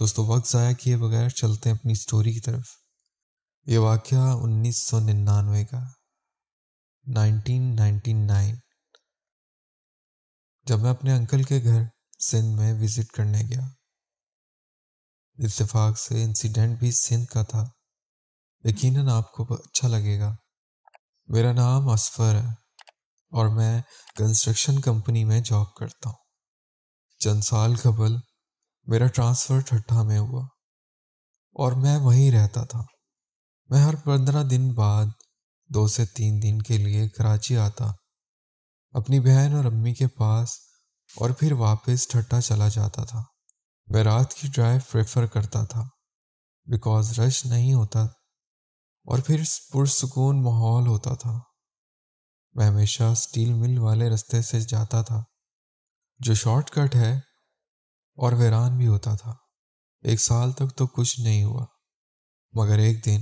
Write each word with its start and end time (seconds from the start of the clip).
دوستوں 0.00 0.26
وقت 0.26 0.48
ضائع 0.48 0.74
کیے 0.74 0.96
بغیر 0.96 1.28
چلتے 1.28 1.70
ہیں 1.70 1.76
اپنی 1.76 1.94
سٹوری 1.94 2.32
کی 2.32 2.40
طرف۔ 2.40 2.64
یہ 3.66 3.78
واقعہ 3.78 4.18
انیس 4.18 4.86
سو 4.86 5.00
ننانوے 5.00 5.64
کا 5.64 5.84
نائنٹین 7.06 7.76
نائنٹی 7.76 8.12
نائن 8.12 8.56
جب 10.62 10.78
میں 10.78 10.90
اپنے 10.90 11.12
انکل 11.12 11.42
کے 11.42 11.60
گھر 11.64 11.82
سندھ 12.18 12.60
میں 12.60 12.82
وزٹ 12.82 13.12
کرنے 13.12 13.42
گیا۔ 13.42 13.60
اتفاق 15.38 15.98
سے 15.98 16.24
انسیڈنٹ 16.24 16.78
بھی 16.78 16.92
سندھ 16.92 17.26
کا 17.26 17.42
تھا۔ 17.42 17.64
یقیناً 18.64 19.08
آپ 19.08 19.32
کو 19.32 19.54
اچھا 19.54 19.88
لگے 19.88 20.20
گا۔ 20.20 20.36
میرا 21.26 21.52
نام 21.52 21.88
اسفر 21.88 22.34
ہے 22.34 22.48
اور 23.30 23.56
میں 23.56 23.82
کنسٹرکشن 24.16 24.80
کمپنی 24.80 25.24
میں 25.24 25.40
جاب 25.40 25.74
کرتا 25.74 26.08
ہوں۔ 26.08 26.16
چند 27.18 27.40
سال 27.40 27.76
قبل 27.76 28.29
میرا 28.86 29.06
ٹرانسفر 29.06 29.60
ٹھٹھا 29.60 30.02
میں 30.02 30.18
ہوا 30.18 30.42
اور 31.56 31.72
میں 31.72 31.98
وہیں 31.98 32.30
رہتا 32.30 32.64
تھا۔ 32.64 32.82
میں 33.70 33.78
ہر 33.78 33.94
پندرہ 33.96 34.42
دن 34.44 34.72
بعد 34.74 35.06
دو 35.70 35.86
سے 35.88 36.04
تین 36.06 36.42
دن 36.42 36.62
کے 36.62 36.78
لیے 36.78 37.08
کراچی 37.08 37.56
آتا، 37.58 37.90
اپنی 38.94 39.20
بہن 39.20 39.54
اور 39.54 39.64
امی 39.64 39.94
کے 39.94 40.06
پاس، 40.06 40.56
اور 41.10 41.30
پھر 41.30 41.52
واپس 41.52 42.08
ٹھٹا 42.08 42.40
چلا 42.40 42.68
جاتا 42.68 43.04
تھا۔ 43.04 43.22
میں 43.88 44.04
رات 44.04 44.34
کی 44.34 44.48
ڈرائیو 44.54 44.80
پریفر 44.90 45.26
کرتا 45.26 45.64
تھا 45.64 45.82
بیکاز 46.66 47.18
رش 47.20 47.44
نہیں 47.46 47.72
ہوتا 47.74 48.02
اور 49.06 49.18
پھر 49.18 49.42
پرسکون 49.72 50.42
ماحول 50.42 50.86
ہوتا 50.86 51.14
تھا۔ 51.14 51.38
میں 52.54 52.66
ہمیشہ 52.66 53.02
اسٹیل 53.02 53.52
مل 53.52 53.78
والے 53.78 54.08
رستے 54.08 54.42
سے 54.42 54.60
جاتا 54.60 55.02
تھا، 55.02 55.22
جو 56.20 56.34
شارٹ 56.34 56.70
کٹ 56.70 56.94
ہے 56.96 57.18
اور 58.20 58.32
ویران 58.32 58.76
بھی 58.76 58.86
ہوتا 58.86 59.14
تھا۔ 59.16 59.34
ایک 60.02 60.20
سال 60.20 60.52
تک 60.52 60.76
تو 60.76 60.86
کچھ 60.86 61.20
نہیں 61.20 61.44
ہوا۔ 61.44 61.64
مگر 62.52 62.78
ایک 62.78 63.04
دن 63.04 63.20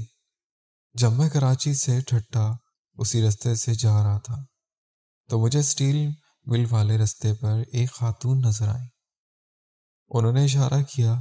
جب 0.95 1.13
میں 1.13 1.29
کراچی 1.29 1.74
سے 1.74 2.01
ٹھٹا 2.01 2.52
اسی 2.95 3.23
رستے 3.29 3.55
سے 3.55 3.74
جا 3.74 4.02
رہا 4.05 4.18
تھا، 4.18 4.37
تو 5.29 5.38
مجھے 5.38 5.59
اسٹیل 5.59 6.10
مل 6.45 6.66
والے 6.71 6.99
رستے 6.99 7.35
پر 7.35 7.63
ایک 7.73 7.93
خاتون 7.93 8.40
نظر 8.40 8.68
آئی 8.68 8.88
انہوں 10.09 10.32
نے 10.32 10.45
اشارہ 10.45 10.82
کیا 10.82 11.15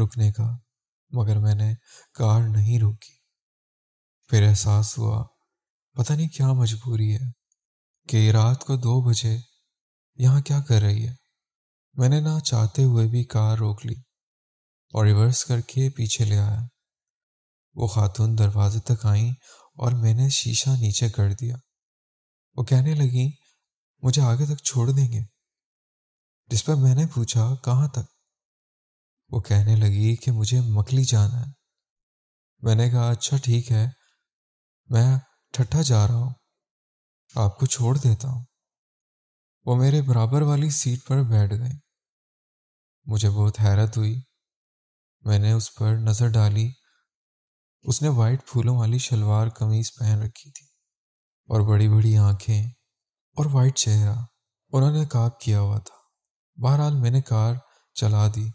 رکنے 0.00 0.32
کا، 0.32 0.50
مگر 1.10 1.38
میں 1.38 1.54
نے 1.54 1.74
کار 2.14 2.40
نہیں 2.42 2.80
روکی۔ 2.80 3.16
پھر 4.28 4.48
احساس 4.48 4.98
ہوا، 4.98 5.24
پتہ 5.94 6.12
نہیں 6.12 6.28
کیا 6.28 6.52
مجبوری 6.52 7.14
ہے 7.14 7.30
کہ 8.08 8.30
رات 8.30 8.64
کو 8.64 8.76
دو 8.76 9.00
بجے 9.00 9.38
یہاں 10.16 10.40
کیا 10.40 10.60
کر 10.60 10.80
رہی 10.80 11.08
ہے۔ 11.08 11.27
میں 11.98 12.08
نے 12.08 12.20
نہ 12.20 12.38
چاہتے 12.44 12.84
ہوئے 12.84 13.06
بھی 13.08 13.24
کار 13.24 13.58
روک 13.58 13.86
لی 13.86 13.94
اور 14.94 15.06
ریورس 15.06 15.44
کر 15.44 15.60
کے 15.60 15.90
پیچھے 15.90 16.24
لے 16.24 16.38
آیا۔ 16.38 16.60
وہ 17.74 17.86
خاتون 17.86 18.38
دروازے 18.38 18.80
تک 18.80 19.06
آئیں 19.06 19.30
اور 19.76 19.92
میں 19.92 20.14
نے 20.14 20.28
شیشہ 20.28 20.70
نیچے 20.70 21.08
کر 21.08 21.32
دیا۔ 21.32 21.56
وہ 22.54 22.64
کہنے 22.64 22.94
لگی 22.94 23.30
مجھے 24.02 24.22
آگے 24.22 24.46
تک 24.46 24.64
چھوڑ 24.64 24.90
دیں 24.90 25.12
گے؟ 25.12 25.20
جس 26.46 26.64
پر 26.64 26.74
میں 26.74 26.94
نے 26.94 27.06
پوچھا، 27.14 27.54
کہاں 27.64 27.88
تک؟ 27.88 28.10
وہ 29.28 29.40
کہنے 29.40 29.76
لگی 29.76 30.16
کہ 30.16 30.30
مجھے 30.30 30.60
مکلی 30.60 31.04
جانا 31.04 31.40
ہے۔ 31.40 31.50
میں 32.58 32.74
نے 32.74 32.90
کہا 32.90 33.10
اچھا 33.10 33.36
ٹھیک 33.36 33.72
ہے، 33.72 33.86
میں 34.88 35.18
ٹھٹھا 35.52 35.82
جا 35.82 36.08
رہا 36.08 36.14
ہوں، 36.14 36.34
آپ 37.34 37.58
کو 37.58 37.66
چھوڑ 37.66 37.98
دیتا 37.98 38.28
ہوں۔ 38.28 38.44
وہ 39.64 39.76
میرے 39.76 40.02
برابر 40.02 40.42
والی 40.42 40.70
سیٹ 40.70 41.06
پر 41.06 41.22
بیٹھ 41.22 41.54
گئے 41.54 41.87
مجھے 43.08 43.30
بہت 43.30 43.60
حیرت 43.60 43.96
ہوئی۔ 43.96 44.20
میں 45.20 45.38
نے 45.38 45.52
اس 45.52 45.74
پر 45.74 45.96
نظر 45.96 46.28
ڈالی۔ 46.28 46.70
اس 47.82 48.02
نے 48.02 48.08
وائٹ 48.08 48.46
پھولوں 48.46 48.76
والی 48.76 48.98
شلوار 48.98 49.48
قمیض 49.48 49.84
پہن 49.98 50.18
رکھی 50.22 50.50
تھی 50.50 50.66
اور 51.48 51.60
بڑی 51.60 51.88
بڑی 51.88 52.16
آنکھیں 52.16 52.64
اور 53.36 53.46
وائٹ 53.52 53.76
چہرہ۔ 53.76 54.14
انہوں 54.72 54.90
نے 54.90 55.04
کاپ 55.06 55.40
کیا 55.40 55.60
ہوا 55.60 55.78
تھا۔ 55.78 55.94
بہرحال 56.62 56.94
میں 56.94 57.10
نے 57.10 57.20
کار 57.22 57.54
چلا 57.94 58.26
دی 58.34 58.48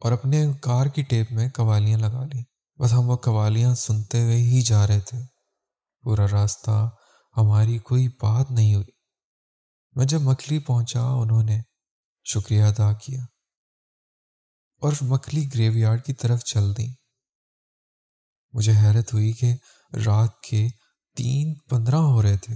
اور 0.00 0.12
اپنے 0.12 0.46
کار 0.62 0.86
کی 0.86 1.02
ٹیپ 1.02 1.32
میں 1.32 1.48
قوالیاں 1.54 1.98
لگا 1.98 2.24
لی 2.24 2.42
بس 2.78 2.92
ہم 2.92 3.10
وہ 3.10 3.16
قوالیاں 3.16 3.74
سنتے 3.74 4.22
ہوئے 4.22 4.36
ہی 4.36 4.60
جا 4.60 4.86
رہے 4.86 5.00
تھے۔ 5.00 5.18
پورا 6.02 6.26
راستہ 6.32 6.90
ہماری 7.36 7.78
کوئی 7.78 8.08
بات 8.08 8.50
نہیں 8.50 8.74
ہوئی۔ 8.74 8.90
میں 9.94 10.06
جب 10.06 10.20
مکھلی 10.20 10.58
پہنچا، 10.58 11.02
انہوں 11.02 11.42
نے 11.42 11.60
شکریہ 12.24 12.62
ادا 12.62 12.92
کیا۔ 12.92 13.20
اور 14.78 14.92
مکھلی 15.00 15.48
گریو 15.54 15.78
یارڈ 15.78 16.04
کی 16.04 16.12
طرف 16.12 16.40
چل 16.44 16.76
دی 16.76 16.86
مجھے 18.52 18.72
حیرت 18.72 19.12
ہوئی 19.12 19.32
کہ 19.32 19.54
رات 20.06 20.40
کے 20.40 20.68
تین 21.16 21.54
پندرہ 21.54 21.96
ہو 21.96 22.22
رہے 22.22 22.36
تھے۔ 22.36 22.54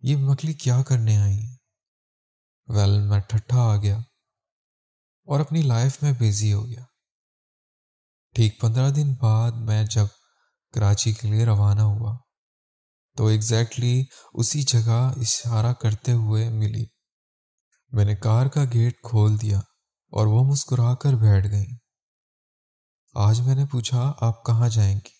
یہ 0.00 0.16
مکھلی 0.16 0.52
کیا 0.52 0.82
کرنے 0.82 1.16
آئی 1.16 1.38
ویل 2.68 3.00
میں 3.00 3.20
ٹھٹھا 3.20 3.60
آ 3.60 3.76
گیا 3.76 3.98
اور 5.28 5.40
اپنی 5.40 5.62
لائف 5.62 6.02
میں 6.02 6.12
بزی 6.20 6.52
ہو 6.52 6.66
گیا۔ 6.66 6.84
ٹھیک 8.34 8.60
پندرہ 8.60 8.90
دن 8.90 9.14
بعد 9.14 9.52
میں 9.52 9.84
جب 9.84 10.06
کراچی 10.74 11.12
کے 11.12 11.28
لیے 11.28 11.44
روانہ 11.44 11.80
ہوا 11.80 12.16
تو 13.16 13.26
ایگزیکٹلی 13.26 14.04
اسی 14.34 14.62
جگہ 14.62 15.12
اشارہ 15.16 15.72
کرتے 15.72 16.12
ہوئے 16.12 16.48
ملی۔ 16.50 16.84
میں 17.92 18.04
نے 18.04 18.16
کار 18.16 18.46
کا 18.46 18.64
گیٹ 18.74 18.94
کھول 19.02 19.40
دیا۔ 19.40 19.60
اور 20.14 20.26
وہ 20.26 20.44
مسکرا 20.44 20.94
کر 20.94 21.12
بیٹھ 21.12 21.48
گئی 21.50 21.66
آج 23.14 23.40
میں 23.40 23.54
نے 23.54 23.66
پوچھا، 23.66 24.12
آپ 24.20 24.44
کہاں 24.44 24.68
جائیں 24.68 24.96
گی؟ 24.96 25.10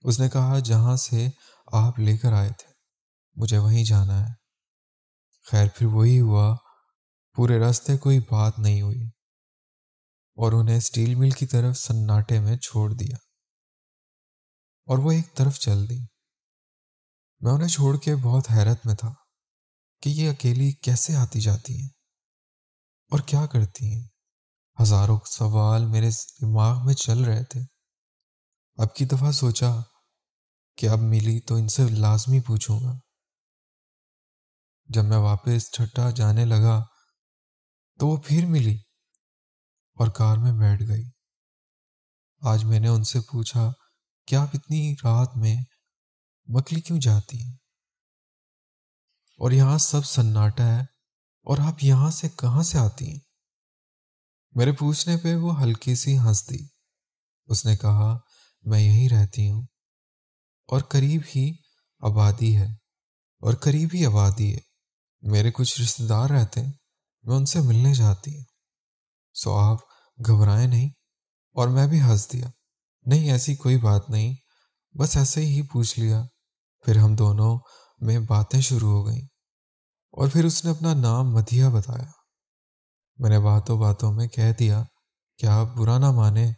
اس 0.00 0.20
نے 0.20 0.28
کہا، 0.28 0.58
جہاں 0.58 0.96
سے 0.96 1.26
آپ 1.72 1.98
لے 1.98 2.16
کر 2.16 2.32
آئے 2.32 2.48
تھے، 2.48 2.72
مجھے 3.34 3.58
وہیں 3.58 3.84
جانا 3.84 4.28
ہے۔ 4.28 4.32
خیر، 5.50 5.66
پھر 5.76 5.86
وہی 5.86 6.20
ہوا، 6.20 6.56
پورے 7.34 7.60
راستے 7.60 7.98
کوئی 7.98 8.20
بات 8.20 8.58
نہیں 8.58 8.82
ہوئی۔ 8.82 9.02
اور 10.34 10.52
انہیں 10.52 10.76
اسٹیل 10.76 11.14
مل 11.14 11.30
کی 11.30 11.46
طرف 11.46 11.76
سناٹے 11.76 12.40
میں 12.40 12.56
چھوڑ 12.56 12.92
دیا۔ 12.92 13.16
اور 14.86 14.98
وہ 14.98 15.12
ایک 15.12 15.34
طرف 15.34 15.58
چل 15.58 15.90
دی۔ 15.90 15.98
میں 17.40 17.52
انہیں 17.52 17.68
چھوڑ 17.68 17.98
کے 17.98 18.14
بہت 18.16 18.50
حیرت 18.50 18.86
میں 18.86 18.94
تھا 18.94 19.14
کہ 20.02 20.08
یہ 20.08 20.30
اکیلی 20.30 20.72
کیسے 20.72 21.16
آتی 21.16 21.40
جاتی 21.40 21.82
ہیں۔ 21.82 21.88
اور 23.14 23.22
کیا 23.22 23.46
کرتی 23.46 23.86
ہیں؟ 23.86 24.08
ہزاروں 24.82 25.18
سوال 25.26 25.86
میرے 25.86 26.10
دماغ 26.10 26.86
میں 26.86 26.94
چل 26.94 27.24
رہے 27.24 27.44
تھے۔ 27.44 27.60
اب 28.76 28.94
کی 28.94 29.04
دفعہ 29.04 29.30
سوچا 29.30 29.74
کہ 30.76 30.88
اب 30.88 30.98
ملی 30.98 31.40
تو 31.40 31.54
ان 31.54 31.68
سے 31.68 31.82
لازمی 31.88 32.40
پوچھوں 32.40 32.80
گا۔ 32.80 32.98
جب 34.84 35.04
میں 35.04 35.16
واپس 35.16 35.70
ٹھٹا 35.70 36.10
جانے 36.10 36.44
لگا 36.44 36.84
تو 37.98 38.06
وہ 38.06 38.16
پھر 38.16 38.46
ملی 38.46 38.76
اور 39.94 40.08
کار 40.08 40.36
میں 40.36 40.52
بیٹھ 40.52 40.82
گئی۔ 40.88 41.04
آج 42.40 42.64
میں 42.64 42.80
نے 42.80 42.88
ان 42.88 43.04
سے 43.04 43.20
پوچھا، 43.20 43.72
کیا 44.26 44.42
آپ 44.42 44.48
اتنی 44.54 44.92
رات 44.92 45.36
میں 45.36 45.56
مکلی 46.46 46.80
کیوں 46.80 46.98
جاتی 46.98 47.42
ہیں؟ 47.42 47.52
اور 49.38 49.50
یہاں 49.50 49.78
سب 49.78 50.04
سناٹا 50.04 50.64
ہے 50.64 50.93
اور 51.44 51.58
آپ 51.58 51.84
یہاں 51.84 52.10
سے 52.10 52.28
کہاں 52.28 52.62
سے 52.62 52.78
آتی 52.78 53.12
ہیں؟ 53.12 53.18
میرے 54.54 54.72
پوچھنے 54.72 55.16
پہ 55.16 55.34
وہ 55.34 55.62
ہلکی 55.62 55.94
سی 55.94 56.18
ہنس 56.18 56.50
دی 56.50 56.58
اس 57.46 57.66
نے 57.66 57.76
کہا، 57.76 58.18
میں 58.62 58.80
یہیں 58.80 59.08
رہتی 59.08 59.50
ہوں۔ 59.50 59.62
اور 60.68 60.80
قریب 60.80 61.22
ہی 61.36 61.52
آبادی 62.00 62.56
ہے، 62.56 62.66
اور 63.40 63.54
قریب 63.54 63.88
ہی 63.94 64.06
آبادی 64.06 64.54
ہے۔ 64.54 64.60
میرے 65.22 65.50
کچھ 65.52 65.80
رشتے 65.80 66.06
دار 66.06 66.30
رہتے 66.30 66.60
ہیں، 66.60 66.72
میں 67.22 67.36
ان 67.36 67.46
سے 67.46 67.60
ملنے 67.60 67.94
جاتی 67.94 68.36
ہوں۔ 68.36 68.44
سو 69.34 69.58
آپ 69.58 69.78
گھبرائیں 70.26 70.68
نہیں، 70.68 70.88
اور 71.52 71.68
میں 71.68 71.86
بھی 71.86 72.00
ہنس 72.00 72.32
دیا۔ 72.32 72.46
نہیں، 73.06 73.30
ایسی 73.30 73.54
کوئی 73.54 73.76
بات 73.76 74.10
نہیں۔ 74.10 74.34
بس 74.96 75.16
ایسے 75.16 75.46
ہی 75.46 75.62
پوچھ 75.62 76.00
لیا۔ 76.00 76.24
پھر 76.84 76.96
ہم 76.96 77.14
دونوں 77.14 77.58
میں 78.00 78.18
باتیں 78.18 78.60
شروع 78.60 78.90
ہو 78.90 79.06
گئیں۔ 79.06 79.33
اور 80.14 80.28
پھر 80.28 80.44
اس 80.44 80.64
نے 80.64 80.70
اپنا 80.70 80.94
نام 80.94 81.34
مدھیا 81.34 81.68
بتایا۔ 81.68 82.10
میں 83.18 83.30
نے 83.30 83.40
باتوں 83.40 83.80
باتوں 83.80 84.12
میں 84.12 84.26
کہہ 84.26 84.52
دیا 84.58 84.84
کہ 85.38 85.46
آپ 85.46 85.66
برا 85.76 85.98
نہ 85.98 86.10
مانے 86.10 86.52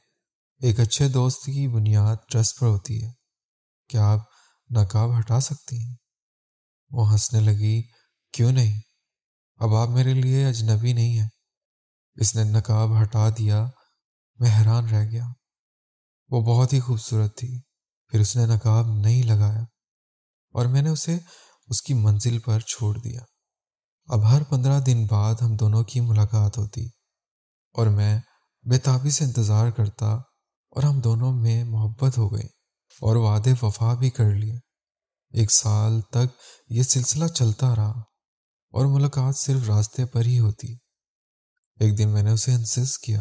ایک 0.61 0.81
اچھے 0.81 1.09
دوست 1.09 1.45
کی 1.45 1.69
بنیاد 1.69 2.17
ٹرسٹ 2.31 2.61
پر 2.61 2.67
ہوتی 2.67 3.05
ہے۔ 3.05 3.11
کیا 3.89 4.13
آپ 4.13 4.21
نقاب 4.71 5.19
ہٹا 5.19 5.41
سکتی 5.41 5.79
ہیں؟ 5.79 5.95
وہ 6.91 7.13
ہنسنے 7.13 7.41
لگی، 7.41 7.83
کیوں 8.33 8.53
نہیں؟ 8.53 8.81
اب 9.57 9.75
آپ 9.75 9.89
میرے 9.89 10.15
لیے 10.15 10.47
اجنبی 10.47 10.93
نہیں 10.93 11.21
ہیں۔ 11.21 11.29
اس 12.15 12.37
نے 12.37 12.45
نقاب 12.45 13.03
ہٹا 13.03 13.29
دیا، 13.29 13.67
میں 14.39 14.51
حیران 14.59 14.89
رہ 14.89 15.11
گیا۔ 15.11 15.25
وہ 16.29 16.41
بہت 16.41 16.73
ہی 16.73 16.81
خوبصورت 16.81 17.37
تھی، 17.37 17.61
پھر 18.09 18.21
اس 18.21 18.37
نے 18.37 18.47
نقاب 18.47 18.87
نہیں 18.87 19.23
لگایا۔ 19.23 19.63
اور 20.53 20.67
میں 20.67 20.83
نے 20.83 20.91
اسے 20.91 21.19
اس 21.67 21.83
کی 21.83 21.95
منزل 21.95 22.39
پر 22.39 22.61
چھوڑ 22.61 22.99
دیا۔ 22.99 23.21
اب 24.09 24.29
ہر 24.31 24.43
پندرہ 24.43 24.81
دن 24.81 25.07
بعد 25.11 25.35
ہم 25.43 25.57
دونوں 25.57 25.85
کی 25.85 26.01
ملاقات 26.01 26.59
ہوتی 26.59 26.87
اور 27.75 27.87
میں 27.87 28.21
بےتابی 28.65 29.11
سے 29.11 29.25
انتظار 29.25 29.71
کرتا 29.71 30.07
اور 30.73 30.83
ہم 30.83 31.01
دونوں 31.01 31.33
میں 31.33 31.65
محبت 31.65 32.19
ہو 32.19 32.33
گئی 32.33 32.47
اور 33.01 33.17
وعدے 33.17 33.53
وفا 33.63 33.95
بھی 33.95 34.11
کر 34.11 34.31
لیے۔ 34.31 34.55
ایک 35.31 35.53
سال 35.53 36.01
تک 36.01 36.27
یہ 36.69 36.83
سلسلہ 36.83 37.27
چلتا 37.27 37.75
رہا 37.77 37.91
اور 38.73 38.87
ملاقات 38.87 39.37
صرف 39.37 39.69
راستے 39.69 40.05
پر 40.05 40.25
ہی 40.25 40.39
ہوتی۔ 40.39 40.73
ایک 41.81 41.99
دن 41.99 42.09
میں 42.09 42.23
نے 42.23 42.31
اسے 42.31 42.53
انسس 42.53 42.99
کیا 42.99 43.21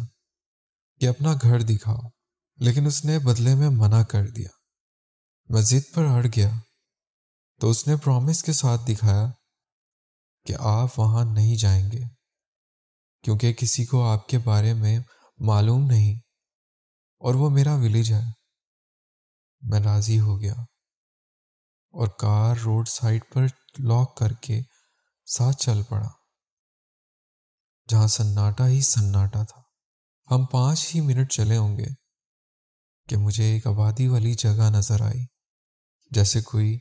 کہ 0.99 1.07
اپنا 1.07 1.33
گھر 1.41 1.61
دکھاؤ، 1.61 2.07
لیکن 2.57 2.85
اس 2.85 3.05
نے 3.05 3.19
بدلے 3.19 3.55
میں 3.55 3.69
منع 3.69 4.03
کر 4.03 4.27
دیا۔ 4.27 4.49
میں 5.49 5.61
ضد 5.61 5.93
پر 5.93 6.05
اڑ 6.05 6.25
گیا 6.35 6.49
تو 7.59 7.69
اس 7.69 7.87
نے 7.87 7.95
پرومس 7.95 8.43
کے 8.43 8.53
ساتھ 8.53 8.81
دکھایا 8.87 9.31
کہ 10.45 10.56
آپ 10.59 11.00
وہاں 11.00 11.25
نہیں 11.25 11.56
جائیں 11.56 11.92
گے، 11.92 12.03
کیونکہ 13.24 13.53
کسی 13.53 13.86
کو 13.86 14.03
آپ 14.03 14.27
کے 14.27 14.38
بارے 14.38 14.74
میں 14.74 14.97
معلوم 15.39 15.86
نہیں 15.86 16.19
اور 17.21 17.36
وہ 17.36 17.50
میرا 17.50 17.75
ولیج 17.75 18.12
ہے۔ 18.13 18.24
میں 19.62 19.80
راضی 19.80 20.19
ہو 20.19 20.39
گیا 20.42 20.53
اور 21.94 22.07
کار 22.19 22.56
روڈ 22.56 22.88
سائڈ 22.88 23.24
پر 23.33 23.45
لاک 23.80 24.15
کر 24.18 24.33
کے 24.33 24.62
ساتھ 25.27 25.57
چل 25.57 25.81
پڑا، 25.89 26.09
جہاں 27.89 28.07
سناٹا 28.07 28.68
ہی 28.68 28.81
سناٹا 28.81 29.44
تھا۔ 29.44 29.62
ہم 30.27 30.45
پانچ 30.45 30.95
ہی 30.95 31.01
منٹ 31.01 31.31
چلے 31.31 31.57
ہوں 31.57 31.77
گے 31.77 31.88
کہ 33.09 33.18
مجھے 33.18 33.44
ایک 33.44 33.68
آبادی 33.68 34.07
والی 34.07 34.33
جگہ 34.33 34.69
نظر 34.69 35.01
آئی، 35.01 35.25
جیسے 36.12 36.42
کوئی 36.42 36.77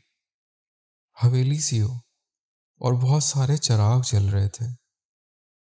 حویلی 1.17 1.61
سی 1.61 1.81
ہو۔ 1.81 2.04
اور 2.85 2.93
بہت 2.93 3.23
سارے 3.23 3.57
چراغ 3.57 4.01
جل 4.13 4.29
رہے 4.29 4.49
تھے۔ 4.49 4.67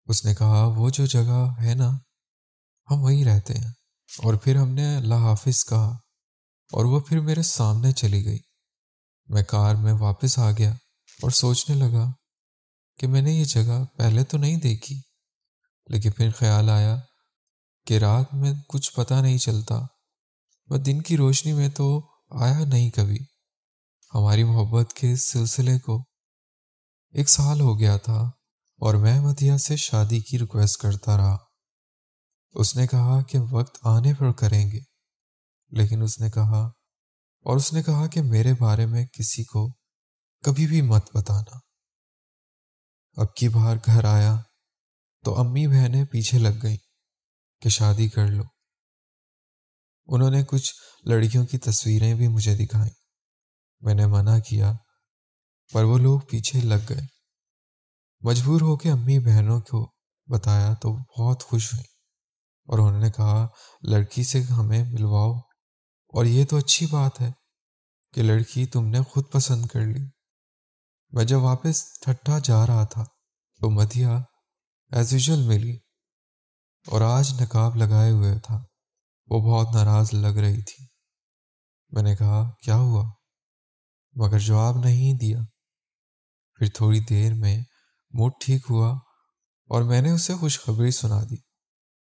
اس 0.06 0.24
نے 0.24 0.34
کہا، 0.34 0.64
وہ 0.66 0.90
جو 0.90 1.06
جگہ 1.06 1.54
ہے 1.62 1.74
نا، 1.74 1.90
ہم 2.90 3.02
وہیں 3.02 3.24
رہتے 3.24 3.54
ہیں۔ 3.54 3.70
اور 4.18 4.34
پھر 4.34 4.56
ہم 4.56 4.68
نے 4.68 4.96
اللہ 4.96 5.14
حافظ 5.14 5.64
کہا، 5.64 5.88
اور 6.72 6.84
وہ 6.84 7.00
پھر 7.00 7.20
میرے 7.20 7.42
سامنے 7.42 7.92
چلی 7.92 8.24
گئی۔ 8.24 8.38
میں 9.28 9.42
کار 9.42 9.74
میں 9.74 9.92
واپس 9.92 10.38
آ 10.38 10.50
گیا 10.50 10.70
اور 11.22 11.30
سوچنے 11.30 11.76
لگا 11.76 12.12
کہ 12.98 13.06
میں 13.06 13.22
نے 13.22 13.32
یہ 13.32 13.44
جگہ 13.44 13.84
پہلے 13.96 14.24
تو 14.24 14.38
نہیں 14.38 14.56
دیکھی، 14.56 15.00
لیکن 15.86 16.10
پھر 16.10 16.30
خیال 16.30 16.70
آیا 16.70 17.00
کہ 17.86 17.98
رات 17.98 18.34
میں 18.34 18.52
کچھ 18.68 18.92
پتہ 18.92 19.14
نہیں 19.14 19.38
چلتا۔ 19.38 19.80
میں 20.66 20.78
دن 20.78 21.02
کی 21.02 21.16
روشنی 21.16 21.52
میں 21.52 21.68
تو 21.68 22.00
آیا 22.30 22.58
نہیں 22.58 22.90
کبھی۔ 22.90 23.18
ہماری 24.14 24.44
محبت 24.44 24.92
کے 24.92 25.16
سلسلے 25.16 25.78
کو 25.78 26.11
ایک 27.12 27.28
سال 27.28 27.60
ہو 27.60 27.78
گیا 27.78 27.96
تھا 27.96 28.20
اور 28.78 28.94
میں 28.94 29.20
مدیہ 29.20 29.56
سے 29.56 29.76
شادی 29.76 30.20
کی 30.20 30.38
ریکویسٹ 30.38 30.80
کرتا 30.80 31.16
رہا۔ 31.16 31.36
اس 32.50 32.76
نے 32.76 32.86
کہا 32.86 33.22
کہ 33.22 33.38
وقت 33.38 33.78
آنے 33.82 34.14
پر 34.14 34.32
کریں 34.32 34.70
گے۔ 34.70 34.78
لیکن 35.70 36.02
اس 36.02 36.20
نے 36.20 36.30
کہا 36.30 36.66
اور 37.40 37.56
اس 37.56 37.72
نے 37.72 37.82
کہا 37.82 38.06
کہ 38.06 38.22
میرے 38.22 38.52
بارے 38.60 38.86
میں 38.86 39.06
کسی 39.06 39.44
کو 39.44 39.72
کبھی 40.44 40.66
بھی 40.66 40.82
مت 40.82 41.16
بتانا۔ 41.16 41.58
اب 43.16 43.34
کی 43.34 43.48
بار 43.48 43.76
گھر 43.86 44.04
آیا 44.04 44.36
تو 45.24 45.40
امی 45.40 45.66
بہنیں 45.66 46.04
پیچھے 46.04 46.38
لگ 46.38 46.62
گئیں 46.62 46.76
کہ 47.60 47.68
شادی 47.68 48.08
کر 48.08 48.26
لو۔ 48.26 48.44
انہوں 50.06 50.30
نے 50.30 50.44
کچھ 50.44 50.74
لڑکیوں 51.04 51.46
کی 51.46 51.58
تصویریں 51.58 52.14
بھی 52.14 52.28
مجھے 52.28 52.56
دکھائیں۔ 52.56 52.92
میں 53.80 53.94
نے 53.94 54.06
منع 54.06 54.38
کیا 54.38 54.72
پر 55.72 55.84
وہ 55.84 55.98
لوگ 55.98 56.20
پیچھے 56.20 56.60
لگ 56.60 56.86
گئے۔ 56.88 57.06
مجبور 58.20 58.60
ہو 58.60 58.76
کے 58.76 58.90
امی 58.90 59.18
بہنوں 59.18 59.60
کو 59.60 59.92
بتایا 60.26 60.74
تو 60.74 60.96
بہت 60.96 61.42
خوش 61.42 61.74
ہوئی 61.74 61.84
اور 62.66 62.78
انہوں 62.78 63.00
نے 63.00 63.10
کہا، 63.10 63.46
لڑکی 63.82 64.22
سے 64.22 64.42
ہمیں 64.42 64.84
ملواؤ۔ 64.92 65.32
اور 66.12 66.24
یہ 66.24 66.44
تو 66.44 66.56
اچھی 66.56 66.86
بات 66.86 67.20
ہے 67.20 67.30
کہ 68.12 68.22
لڑکی 68.22 68.66
تم 68.66 68.86
نے 68.86 68.98
خود 69.00 69.24
پسند 69.32 69.66
کر 69.66 69.80
لی۔ 69.80 70.04
میں 71.10 71.24
جب 71.24 71.38
واپس 71.38 72.00
ٹھٹا 72.00 72.38
جا 72.38 72.66
رہا 72.66 72.84
تھا 72.84 73.04
تو 73.60 73.70
مدھیا 73.70 74.18
ایز 74.90 75.12
یوزل 75.12 75.46
ملی 75.46 75.78
اور 76.86 77.00
آج 77.00 77.42
نقاب 77.42 77.76
لگائے 77.76 78.10
ہوئے 78.10 78.38
تھا۔ 78.38 78.64
وہ 79.26 79.40
بہت 79.40 79.74
ناراض 79.74 80.14
لگ 80.14 80.38
رہی 80.38 80.62
تھی۔ 80.62 80.86
میں 81.90 82.02
نے 82.02 82.16
کہا، 82.16 82.50
کیا 82.62 82.76
ہوا؟ 82.76 83.10
مگر 84.12 84.38
جواب 84.38 84.76
نہیں 84.76 85.18
دیا۔ 85.18 85.38
پھر 86.62 86.70
تھوڑی 86.70 87.00
دیر 87.00 87.34
میں 87.34 87.56
موڈ 88.12 88.32
ٹھیک 88.40 88.66
ہوا 88.70 88.88
اور 89.70 89.82
میں 89.82 90.00
نے 90.02 90.10
اسے 90.10 90.34
خوشخبری 90.34 90.90
سنا 90.90 91.22
دی 91.30 91.36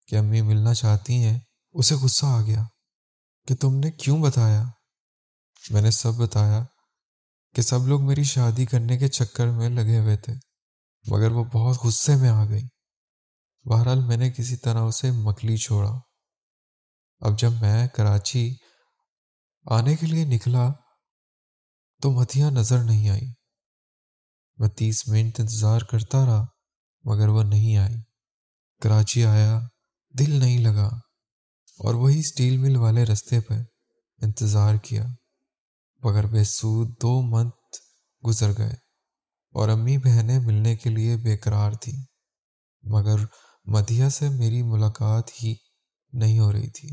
کہ 0.08 0.16
امی 0.16 0.42
ملنا 0.42 0.74
چاہتی 0.74 1.14
ہیں، 1.24 1.38
اسے 1.72 1.94
غصہ 1.94 2.26
آ 2.26 2.40
گیا 2.42 2.64
کہ 3.48 3.54
تم 3.54 3.74
نے 3.74 3.90
کیوں 3.90 4.22
بتایا؟ 4.22 4.62
میں 5.70 5.82
نے 5.82 5.90
سب 5.90 6.12
بتایا 6.14 6.62
کہ 7.54 7.62
سب 7.62 7.86
لوگ 7.86 8.06
میری 8.06 8.24
شادی 8.24 8.66
کرنے 8.66 8.98
کے 8.98 9.08
چکر 9.08 9.46
میں 9.46 9.70
لگے 9.70 9.98
ہوئے 9.98 10.16
تھے، 10.16 10.34
مگر 11.04 11.32
وہ 11.32 11.44
بہت 11.44 11.84
غصے 11.84 12.16
میں 12.16 12.30
آ 12.30 12.44
گئی 12.44 12.66
بہرحال 13.64 14.04
میں 14.04 14.16
نے 14.16 14.30
کسی 14.30 14.56
طرح 14.56 14.82
اسے 14.82 15.10
مکلی 15.10 15.56
چھوڑا۔ 15.56 15.92
اب 17.22 17.38
جب 17.38 17.52
میں 17.52 17.88
کراچی 17.88 18.48
آنے 19.66 19.96
کے 19.96 20.06
لیے 20.06 20.24
نکلا 20.24 20.70
تو 22.00 22.10
متھیاں 22.10 22.50
نظر 22.50 22.78
نہیں 22.78 23.10
آئی 23.10 23.39
میں 24.60 24.68
تیس 24.68 25.08
منٹ 25.08 25.40
انتظار 25.40 25.80
کرتا 25.80 26.24
رہا، 26.26 26.44
مگر 27.04 27.28
وہ 27.28 27.42
نہیں 27.42 27.76
آئی۔ 27.76 27.96
کراچی 28.82 29.24
آیا، 29.24 29.60
دل 30.18 30.30
نہیں 30.38 30.58
لگا، 30.58 30.88
اور 31.78 31.94
وہی 31.94 32.18
اسٹیل 32.18 32.56
مل 32.56 32.76
والے 32.76 33.04
رستے 33.04 33.40
پہ 33.40 33.54
انتظار 34.22 34.74
کیا۔ 34.76 35.04
مگر 36.02 36.26
بے 36.26 36.44
سود 36.44 36.88
دو 37.02 37.12
منتھ 37.22 37.76
گزر 38.22 38.50
گئے، 38.58 38.74
اور 39.54 39.68
امی 39.68 39.96
بہنیں 39.98 40.38
ملنے 40.38 40.76
کے 40.76 40.90
لیے 40.90 41.16
بے 41.16 41.36
قرار 41.36 41.72
تھیں۔ 41.72 41.98
مگر 42.84 43.24
مدھیہ 43.64 44.08
سے 44.08 44.28
میری 44.28 44.62
ملاقات 44.62 45.30
ہی 45.42 45.54
نہیں 46.12 46.38
ہو 46.38 46.52
رہی 46.52 46.70
تھی۔ 46.70 46.88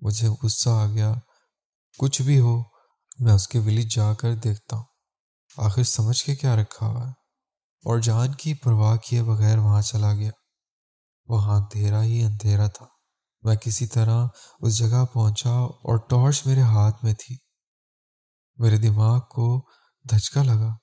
مجھے 0.00 0.28
غصہ 0.42 0.70
آ 0.70 0.86
گیا، 0.86 1.12
کچھ 1.98 2.22
بھی 2.22 2.38
ہو، 2.40 2.62
میں 3.18 3.32
اس 3.32 3.48
کے 3.48 3.58
ولیج 3.58 3.94
جا 3.94 4.12
کر 4.14 4.34
دیکھتا 4.34 4.76
ہوں۔ 4.76 4.87
آخر 5.58 5.82
سمجھ 5.82 6.24
کے 6.24 6.36
کیا 6.36 6.56
رکھا 6.56 6.86
ہوا 6.86 7.04
ہے؟ 7.04 7.10
اور 7.84 7.98
جان 7.98 8.34
کی 8.34 8.54
پرواہ 8.54 8.96
کیے 8.96 9.22
بغیر 9.22 9.58
وہاں 9.58 9.82
چلا 9.82 10.14
گیا۔ 10.14 10.30
وہاں 11.26 11.56
اندھیرا 11.56 12.02
ہی 12.02 12.24
اندھیرا 12.24 12.66
تھا۔ 12.66 12.86
میں 13.42 13.56
کسی 13.56 13.86
طرح 13.86 14.26
اس 14.60 14.78
جگہ 14.78 15.04
پہنچا 15.12 15.50
اور 15.50 15.96
ٹارچ 15.96 16.46
میرے 16.46 16.60
ہاتھ 16.60 17.04
میں 17.04 17.14
تھی۔ 17.14 17.36
میرے 18.56 18.76
دماغ 18.76 19.20
کو 19.20 19.66
دھچکا 20.10 20.42
لگا۔ 20.42 20.74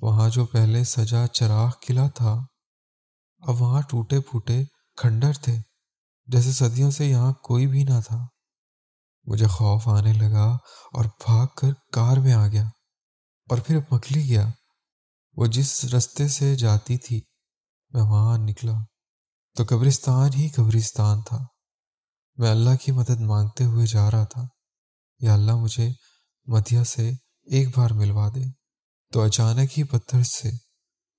وہاں 0.00 0.28
جو 0.28 0.46
پہلے 0.46 0.84
سجا 0.84 1.26
چراغ 1.26 1.70
قلعہ 1.86 2.08
تھا، 2.08 2.40
اب 3.38 3.62
وہاں 3.62 3.82
ٹوٹے 3.82 4.20
پھوٹے 4.20 4.64
کھنڈر 4.96 5.32
تھے، 5.32 5.58
جیسے 6.26 6.52
صدیوں 6.52 6.90
سے 6.90 7.06
یہاں 7.06 7.32
کوئی 7.32 7.66
بھی 7.66 7.84
نہ 7.84 8.00
تھا۔ 8.06 8.26
مجھے 9.24 9.46
خوف 9.46 9.88
آنے 9.88 10.12
لگا 10.12 10.56
اور 10.92 11.04
بھاگ 11.04 11.46
کر 11.56 11.68
کار 11.92 12.16
میں 12.16 12.32
آ 12.32 12.48
گیا۔ 12.48 12.68
اور 13.48 13.58
پھر 13.58 13.78
مکلی 13.90 14.28
گیا۔ 14.28 14.48
وہ 15.36 15.46
جس 15.46 15.84
رستے 15.84 16.28
سے 16.28 16.56
جاتی 16.56 16.98
تھی، 16.98 17.20
میں 17.90 18.02
وہاں 18.02 18.38
نکلا۔ 18.38 18.72
تو 19.56 19.64
قبرستان 19.68 20.30
ہی 20.34 20.48
قبرستان 20.48 21.22
تھا۔ 21.22 21.38
میں 22.36 22.50
اللہ 22.50 22.70
کی 22.82 22.92
مدد 22.92 23.20
مانگتے 23.20 23.64
ہوئے 23.64 23.86
جا 23.86 24.10
رہا 24.10 24.24
تھا۔ 24.24 24.42
یا 25.18 25.34
اللہ 25.34 25.52
مجھے 25.52 25.88
مدھیہ 26.44 26.82
سے 26.82 27.10
ایک 27.44 27.78
بار 27.78 27.90
ملوا 27.90 28.28
دے۔ 28.34 28.40
تو 29.12 29.22
اچانک 29.22 29.78
ہی 29.78 29.84
پتھر 29.84 30.22
سے 30.22 30.50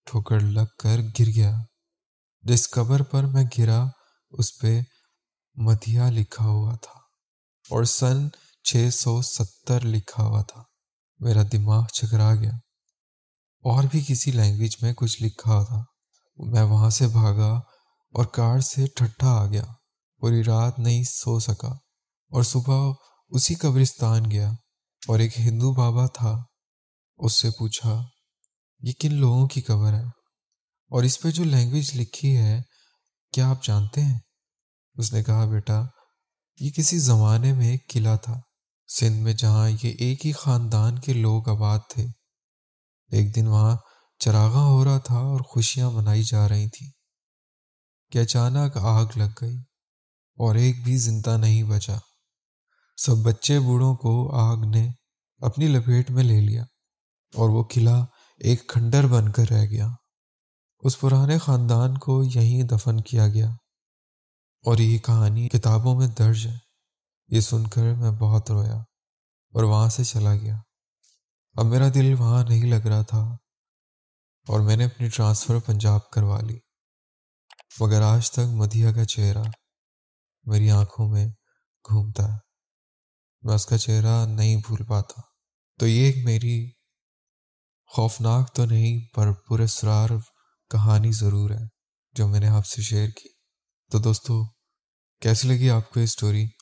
ٹھوکر 0.06 0.40
لگ 0.40 0.66
کر 0.80 0.98
گر 1.20 1.26
گیا۔ 1.36 1.58
جس 2.42 2.70
قبر 2.70 3.04
پر 3.04 3.24
میں 3.24 3.44
گرا، 3.58 3.86
اس 4.30 4.60
پہ 4.60 4.82
مدھیہ 5.56 6.02
لکھا 6.02 6.46
ہوا 6.46 6.76
تھا۔ 6.76 7.00
اور 7.70 7.84
سن 7.84 8.30
چھ 8.64 8.90
سو 8.94 9.22
ستر 9.22 9.86
لکھا 9.86 10.24
ہوا 10.24 10.42
تھا۔ 10.42 10.64
میرا 11.20 11.42
دماغ 11.52 11.86
چکرا 11.94 12.36
گیا۔ 12.36 12.52
اور 13.62 13.84
بھی 13.84 14.04
کسی 14.08 14.32
لینگویج 14.32 14.76
میں 14.82 14.94
کچھ 14.94 15.24
لکھا 15.24 15.64
تھا۔ 15.64 15.84
میں 16.38 16.64
وہاں 16.64 16.90
سے 16.90 17.08
بھاگا 17.08 17.52
اور 18.14 18.26
کار 18.26 18.60
سے 18.60 18.86
ٹھٹھا 18.96 19.30
آ 19.30 19.46
گیا۔ 19.46 19.64
پوری 20.18 20.44
رات 20.44 20.80
نہیں 20.80 21.04
سو 21.04 21.40
سکا۔ 21.40 21.68
اور 22.28 22.44
صبح 22.44 22.94
اسی 23.30 23.56
قبرستان 23.56 24.32
گیا 24.32 24.52
اور 25.08 25.20
ایک 25.20 25.40
ہندو 25.40 25.74
بابا 25.74 26.08
تھا۔ 26.08 26.44
اس 27.18 27.34
سے 27.34 27.50
پوچھا، 27.50 28.02
یہ 28.80 28.94
کن 29.00 29.14
لوگوں 29.14 29.48
کی 29.48 29.62
قبر 29.62 29.94
ہے؟ 29.94 30.04
اور 30.90 31.04
اس 31.04 31.22
پہ 31.22 31.32
جو 31.32 31.44
لینگویج 31.44 31.92
لکھی 31.96 32.38
ہے، 32.38 32.62
کیا 33.34 33.50
آپ 33.50 33.64
جانتے 33.64 34.02
ہیں؟ 34.02 34.20
اس 34.94 35.14
نے 35.14 35.24
کہا، 35.24 35.46
بیٹا، 35.46 35.86
یہ 36.60 36.70
کسی 36.72 37.00
زمانے 37.00 37.54
میں 37.54 37.72
ایک 37.72 37.90
قلعہ 37.90 38.18
تھا۔ 38.18 38.40
سندھ 38.88 39.20
میں 39.20 39.34
جہاں 39.34 39.70
یہ 39.70 39.90
ایک 40.00 40.26
ہی 40.26 40.32
خاندان 40.32 41.00
کے 41.00 41.14
لوگ 41.14 41.50
آباد 41.50 41.80
تھے۔ 41.90 42.08
ایک 43.12 43.36
دن 43.36 43.48
وہاں 43.48 43.78
چراغاں 44.20 44.66
ہو 44.66 44.86
رہا 44.86 44.98
تھا 44.98 45.16
اور 45.16 45.40
خوشیاں 45.40 45.92
منائی 45.92 46.24
جا 46.24 46.50
رہی 46.50 46.70
تھیں۔ 46.70 46.90
کہ 48.12 48.18
اچانک 48.18 48.78
آگ 48.78 49.06
لگ 49.16 49.34
گئی 49.42 49.58
اور 50.38 50.56
ایک 50.56 50.84
بھی 50.84 50.98
زندہ 50.98 51.38
نہیں 51.38 51.64
بچا۔ 51.64 51.98
سب 52.98 53.16
بچے 53.18 53.60
بوڑھوں 53.60 53.96
کو 53.96 54.36
آگ 54.36 54.58
نے 54.74 54.90
اپنی 55.38 55.68
لپیٹ 55.68 56.12
میں 56.12 56.24
لے 56.24 56.42
لیا 56.42 56.64
اور 57.34 57.50
وہ 57.50 57.64
قلعہ 57.64 58.06
ایک 58.38 58.68
کھنڈر 58.68 59.08
بن 59.08 59.32
کر 59.32 59.46
رہ 59.50 59.66
گیا۔ 59.66 59.88
اس 60.80 61.00
پرانے 61.00 61.38
خاندان 61.38 61.98
کو 61.98 62.24
یہیں 62.24 62.64
دفن 62.64 63.02
کیا 63.02 63.28
گیا 63.28 63.50
اور 64.66 64.78
یہ 64.78 64.98
کہانی 64.98 65.50
کتابوں 65.50 65.96
میں 65.96 66.08
درج 66.08 66.48
ہے۔ 66.48 66.67
یہ 67.28 67.42
سن 67.42 67.68
کر 67.68 67.94
میں 67.94 68.12
بہت 68.12 68.52
رویا 68.52 68.76
اور 69.54 69.64
وہاں 69.64 69.90
سے 69.90 70.04
چلا 70.04 70.36
گیا۔ 70.36 70.58
اب 71.54 71.66
میرا 71.66 71.88
دل 71.94 72.16
وہاں 72.20 72.44
نہیں 72.50 72.66
لگ 72.66 72.88
رہا 72.88 73.02
تھا 73.02 73.20
اور 74.48 74.60
میں 74.60 74.76
نے 74.76 74.86
اپنی 74.86 75.10
ٹرانسفر 75.10 75.60
پنجاب 75.60 76.10
کروا 76.10 76.42
لی۔ 76.42 76.60
مگر 77.80 78.02
آج 78.02 78.32
تک 78.32 78.40
مدھیا 78.40 78.94
کا 78.94 79.06
چہرہ 79.06 79.44
میری 80.44 80.72
آنکھوں 80.72 81.10
میں 81.10 81.28
گھومتا 81.90 82.34
ہے۔ 82.34 82.38
میں 83.42 83.56
اس 83.56 83.66
کا 83.66 83.78
چہرہ 83.78 84.26
نہیں 84.26 84.56
بھول 84.56 84.84
پاتا۔ 84.84 85.22
تو 85.80 85.88
یہ 85.88 86.06
ایک 86.06 86.26
میری 86.26 86.72
خوفناک 87.86 88.56
تو 88.56 88.66
نہیں، 88.66 89.16
پر 89.16 89.28
پرسرار 89.32 90.10
کہانی 90.70 91.12
ضرور 91.12 91.50
ہے 91.50 91.66
جو 92.12 92.28
میں 92.28 92.40
نے 92.40 92.48
آپ 92.48 92.66
سے 92.66 92.82
شیئر 92.82 93.10
کی۔ 93.10 93.30
تو 93.92 94.00
دوستو، 94.00 94.46
کیسی 95.22 95.48
لگی 95.48 95.70
آپ 95.70 95.90
کو 95.90 96.00
یہ 96.00 96.04
اسٹوری 96.04 96.48